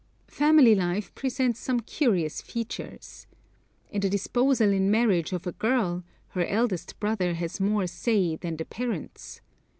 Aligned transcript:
Family 0.31 0.73
life 0.73 1.13
presents 1.13 1.59
some 1.59 1.81
curious 1.81 2.41
features. 2.41 3.27
In 3.91 4.01
the 4.01 4.09
disposal 4.09 4.73
in 4.73 4.89
marriage 4.89 5.31
of 5.31 5.45
a 5.45 5.51
girl, 5.51 6.03
her 6.29 6.43
eldest 6.43 6.99
brother 6.99 7.35
has 7.35 7.59
more 7.59 7.85
'say' 7.85 8.35
than 8.37 8.57
the 8.57 8.65
parents. 8.65 9.41